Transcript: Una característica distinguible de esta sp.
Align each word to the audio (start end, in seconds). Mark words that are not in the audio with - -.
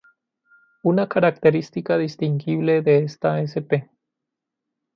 Una 0.81 1.07
característica 1.07 1.95
distinguible 1.95 2.81
de 2.81 3.03
esta 3.03 3.37
sp. 3.45 3.85